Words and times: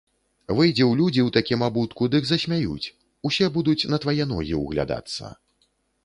Выйдзі 0.59 0.83
ў 0.83 0.99
людзі 0.99 1.21
ў 1.23 1.29
такім 1.35 1.59
абутку, 1.67 2.07
дык 2.15 2.23
засмяюць, 2.29 2.91
усе 3.31 3.49
будуць 3.59 3.87
на 3.95 3.99
твае 4.07 4.25
ногі 4.31 4.55
ўглядацца. 4.63 5.31